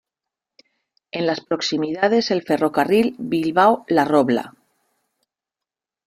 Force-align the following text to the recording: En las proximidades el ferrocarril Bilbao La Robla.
En 1.11 1.27
las 1.27 1.41
proximidades 1.41 2.31
el 2.31 2.41
ferrocarril 2.41 3.13
Bilbao 3.19 3.85
La 3.87 4.03
Robla. 4.03 4.51